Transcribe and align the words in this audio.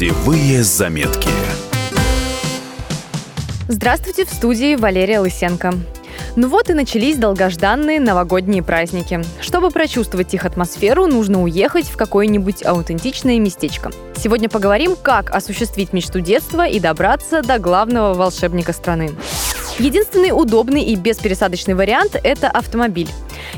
Путевые 0.00 0.62
заметки. 0.62 1.28
Здравствуйте, 3.68 4.24
в 4.24 4.30
студии 4.30 4.74
Валерия 4.74 5.20
Лысенко. 5.20 5.74
Ну 6.36 6.48
вот 6.48 6.70
и 6.70 6.72
начались 6.72 7.18
долгожданные 7.18 8.00
новогодние 8.00 8.62
праздники. 8.62 9.20
Чтобы 9.42 9.70
прочувствовать 9.70 10.32
их 10.32 10.46
атмосферу, 10.46 11.06
нужно 11.06 11.42
уехать 11.42 11.84
в 11.84 11.98
какое-нибудь 11.98 12.64
аутентичное 12.64 13.38
местечко. 13.38 13.90
Сегодня 14.16 14.48
поговорим, 14.48 14.96
как 14.96 15.34
осуществить 15.34 15.92
мечту 15.92 16.20
детства 16.20 16.66
и 16.66 16.80
добраться 16.80 17.42
до 17.42 17.58
главного 17.58 18.14
волшебника 18.14 18.72
страны. 18.72 19.10
Единственный 19.78 20.30
удобный 20.30 20.82
и 20.82 20.96
беспересадочный 20.96 21.74
вариант– 21.74 22.16
это 22.22 22.48
автомобиль. 22.48 23.08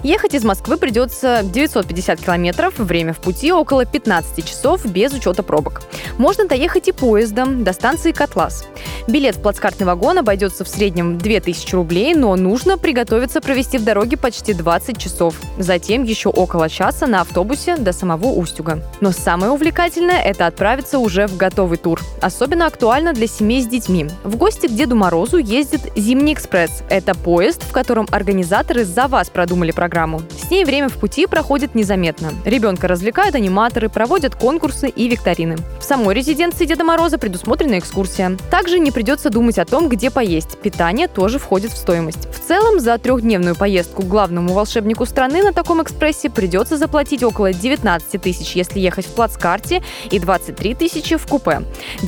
Ехать 0.03 0.35
из 0.35 0.45
Москвы 0.45 0.77
придется 0.77 1.41
950 1.43 2.21
километров, 2.21 2.79
время 2.79 3.13
в 3.13 3.19
пути 3.19 3.53
около 3.53 3.85
15 3.85 4.45
часов 4.45 4.85
без 4.86 5.13
учета 5.13 5.43
пробок. 5.43 5.83
Можно 6.19 6.46
доехать 6.46 6.89
и 6.89 6.93
поездом 6.93 7.64
до 7.64 7.72
станции 7.72 8.13
Котлас. 8.13 8.67
Билет 9.09 9.36
в 9.36 9.43
плацкартный 9.43 9.86
вагон 9.86 10.19
обойдется 10.19 10.64
в 10.64 10.69
среднем 10.69 11.19
2000 11.19 11.75
рублей, 11.75 12.14
но 12.14 12.35
нужно 12.36 12.79
приготовиться 12.79 13.41
провести 13.41 13.79
в 13.79 13.85
дороге 13.85 14.17
почти 14.17 14.55
20 14.55 14.99
часов. 14.99 15.36
Затем 15.58 16.05
еще 16.05 16.29
около 16.29 16.69
часа 16.69 17.07
на 17.07 17.21
автобусе 17.22 17.77
до 17.77 17.93
самого 17.93 18.29
Устюга. 18.29 18.83
Но 19.00 19.13
самое 19.13 19.53
увлекательное– 19.53 20.22
это 20.25 20.47
отправиться 20.47 20.99
уже 20.99 21.27
в 21.27 21.36
готовый 21.36 21.79
тур. 21.79 22.00
Особенно 22.22 22.67
актуально 22.67 23.12
для 23.12 23.26
семей 23.26 23.62
с 23.62 23.67
детьми. 23.67 24.07
В 24.22 24.36
гости 24.36 24.68
к 24.68 24.71
Деду 24.71 24.94
Морозу 24.94 25.39
ездит 25.39 25.80
«Зимний 25.96 26.35
экспресс». 26.35 26.85
Это 26.89 27.17
поезд, 27.17 27.64
в 27.64 27.72
котором 27.72 28.07
организаторы 28.13 28.85
за 28.85 29.08
вас 29.08 29.29
продумали 29.29 29.72
программу. 29.72 30.22
С 30.39 30.49
ней 30.49 30.64
время 30.64 30.89
в 30.89 30.99
пути 30.99 31.27
проходит 31.27 31.75
незаметно. 31.75 32.33
Ребенка 32.44 32.86
развлекают 32.86 33.34
аниматоры, 33.34 33.89
проводят 33.89 34.36
конкурсы 34.36 34.88
и 34.88 35.08
викторины. 35.08 35.56
В 35.80 35.82
самой 35.82 36.14
резиденции 36.14 36.64
Деда 36.64 36.84
Мороза 36.84 37.19
предусмотрена 37.19 37.80
экскурсия. 37.80 38.38
Также 38.52 38.78
не 38.78 38.92
придется 38.92 39.28
думать 39.28 39.58
о 39.58 39.64
том, 39.64 39.88
где 39.88 40.08
поесть. 40.08 40.56
Питание 40.58 41.08
тоже 41.08 41.41
входит 41.41 41.72
в 41.72 41.77
стоимость. 41.77 42.28
В 42.32 42.38
целом, 42.38 42.78
за 42.78 42.98
трехдневную 42.98 43.56
поездку 43.56 44.02
к 44.02 44.08
главному 44.08 44.52
волшебнику 44.52 45.06
страны 45.06 45.42
на 45.42 45.52
таком 45.52 45.82
экспрессе 45.82 46.30
придется 46.30 46.77
заплатить 46.77 47.25
около 47.25 47.52
19 47.52 48.22
тысяч, 48.22 48.54
если 48.54 48.78
ехать 48.78 49.06
в 49.06 49.10
плацкарте, 49.10 49.82
и 50.08 50.20
23 50.20 50.77
тысячи 50.77 51.16
в 51.16 51.27
купе. 51.27 51.62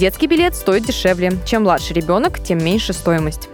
Детский 0.05 0.27
билет 0.27 0.55
стоит 0.55 0.85
дешевле. 0.85 1.33
Чем 1.47 1.63
младше 1.63 1.95
ребенок, 1.95 2.39
тем 2.39 2.63
меньше 2.63 2.93
стоимость. 2.93 3.49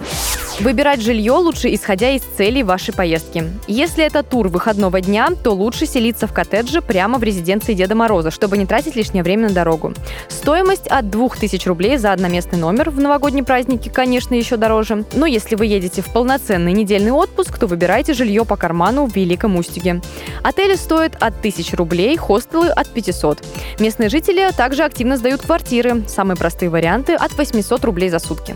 Выбирать 0.60 1.00
жилье 1.00 1.32
лучше 1.32 1.72
исходя 1.72 2.10
из 2.10 2.20
целей 2.36 2.62
вашей 2.62 2.92
поездки. 2.92 3.44
Если 3.66 4.04
это 4.04 4.22
тур 4.22 4.48
выходного 4.48 5.00
дня, 5.00 5.30
то 5.42 5.52
лучше 5.52 5.86
селиться 5.86 6.26
в 6.26 6.34
коттедже 6.34 6.82
прямо 6.82 7.18
в 7.18 7.22
резиденции 7.22 7.72
Деда 7.72 7.94
Мороза, 7.94 8.30
чтобы 8.30 8.58
не 8.58 8.66
тратить 8.66 8.94
лишнее 8.94 9.22
время 9.22 9.48
на 9.48 9.54
дорогу. 9.54 9.94
Стоимость 10.28 10.86
от 10.86 11.08
2000 11.08 11.66
рублей 11.66 11.96
за 11.96 12.12
одноместный 12.12 12.58
номер 12.58 12.90
в 12.90 13.00
новогодние 13.00 13.42
праздники, 13.42 13.88
конечно, 13.88 14.34
еще 14.34 14.58
дороже. 14.58 15.06
Но 15.14 15.24
если 15.24 15.54
вы 15.54 15.64
едете 15.64 16.02
в 16.02 16.12
полноценный 16.12 16.74
недельный 16.74 17.12
отпуск, 17.12 17.58
то 17.58 17.66
выбирайте 17.66 18.12
жилье 18.12 18.44
по 18.44 18.56
карману 18.56 19.06
в 19.06 19.16
Великом 19.16 19.56
Устюге. 19.56 20.02
Отели 20.42 20.74
стоят 20.74 21.14
от 21.20 21.38
1000 21.38 21.74
рублей, 21.78 22.18
хостелы 22.18 22.68
от 22.68 22.86
500. 22.88 23.42
Местные 23.78 24.10
жители 24.10 24.50
также 24.54 24.82
активно 24.82 25.16
сдают 25.16 25.40
квартиры. 25.40 26.02
Самые 26.06 26.36
простые 26.36 26.68
варианты 26.68 27.14
от 27.14 27.32
800 27.32 27.82
рублей 27.82 28.10
за 28.10 28.18
сутки. 28.18 28.54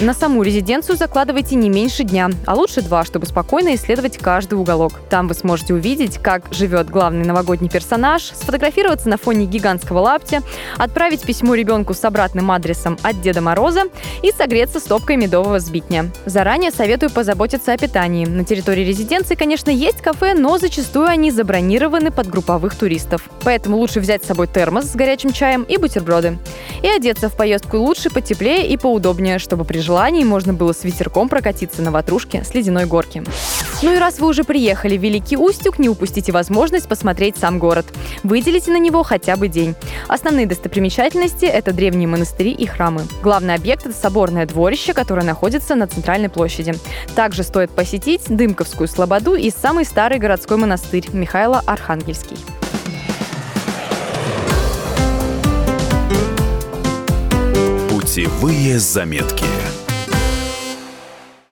На 0.00 0.14
саму 0.14 0.42
резиденцию 0.42 0.96
закладывайте 0.96 1.56
не 1.56 1.68
меньше 1.68 2.04
дня, 2.04 2.30
а 2.46 2.54
лучше 2.54 2.80
два, 2.80 3.04
чтобы 3.04 3.26
спокойно 3.26 3.74
исследовать 3.74 4.16
каждый 4.16 4.54
уголок. 4.54 4.94
Там 5.10 5.28
вы 5.28 5.34
сможете 5.34 5.74
увидеть, 5.74 6.16
как 6.16 6.44
живет 6.52 6.88
главный 6.88 7.26
новогодний 7.26 7.68
персонаж, 7.68 8.22
сфотографироваться 8.22 9.10
на 9.10 9.18
фоне 9.18 9.44
гигантского 9.44 9.98
лаптя, 9.98 10.42
отправить 10.78 11.20
письмо 11.20 11.54
ребенку 11.54 11.92
с 11.92 12.02
обратным 12.02 12.50
адресом 12.50 12.96
от 13.02 13.20
Деда 13.20 13.42
Мороза 13.42 13.82
и 14.22 14.32
согреться 14.32 14.80
стопкой 14.80 15.16
медового 15.16 15.60
сбитня. 15.60 16.10
Заранее 16.24 16.70
советую 16.70 17.10
позаботиться 17.10 17.74
о 17.74 17.76
питании. 17.76 18.24
На 18.24 18.46
территории 18.46 18.86
резиденции, 18.86 19.34
конечно, 19.34 19.68
есть 19.68 20.00
кафе, 20.00 20.32
но 20.32 20.56
зачастую 20.56 21.08
они 21.08 21.30
забронированы 21.30 22.10
под 22.10 22.26
групповых 22.26 22.74
туристов. 22.74 23.28
Поэтому 23.44 23.76
лучше 23.76 24.00
взять 24.00 24.24
с 24.24 24.28
собой 24.28 24.46
термос 24.46 24.86
с 24.86 24.96
горячим 24.96 25.30
чаем 25.30 25.64
и 25.64 25.76
бутерброды. 25.76 26.38
И 26.82 26.88
одеться 26.88 27.28
в 27.28 27.36
поездку 27.36 27.76
лучше 27.76 28.08
потеплее 28.08 28.66
и 28.66 28.78
поудобнее, 28.78 29.38
чтобы 29.38 29.66
при 29.66 29.89
желании 29.90 30.22
можно 30.22 30.52
было 30.54 30.72
с 30.72 30.84
ветерком 30.84 31.28
прокатиться 31.28 31.82
на 31.82 31.90
ватрушке 31.90 32.44
с 32.44 32.54
ледяной 32.54 32.86
горки. 32.86 33.24
Ну 33.82 33.92
и 33.92 33.98
раз 33.98 34.20
вы 34.20 34.28
уже 34.28 34.44
приехали 34.44 34.96
в 34.96 35.02
Великий 35.02 35.36
Устюг, 35.36 35.80
не 35.80 35.88
упустите 35.88 36.30
возможность 36.30 36.86
посмотреть 36.86 37.36
сам 37.36 37.58
город. 37.58 37.86
Выделите 38.22 38.70
на 38.70 38.78
него 38.78 39.02
хотя 39.02 39.34
бы 39.34 39.48
день. 39.48 39.74
Основные 40.06 40.46
достопримечательности– 40.46 41.44
это 41.46 41.72
древние 41.72 42.06
монастыри 42.06 42.52
и 42.52 42.66
храмы. 42.66 43.02
Главный 43.20 43.54
объект– 43.54 43.84
это 43.86 43.96
соборное 43.96 44.46
дворище, 44.46 44.94
которое 44.94 45.24
находится 45.24 45.74
на 45.74 45.88
центральной 45.88 46.28
площади. 46.28 46.76
Также 47.16 47.42
стоит 47.42 47.72
посетить 47.72 48.22
Дымковскую 48.28 48.86
слободу 48.86 49.34
и 49.34 49.50
самый 49.50 49.84
старый 49.84 50.20
городской 50.20 50.56
монастырь 50.56 51.06
Михайло 51.12 51.64
Архангельский. 51.66 52.36
Путевые 57.88 58.78
заметки. 58.78 59.44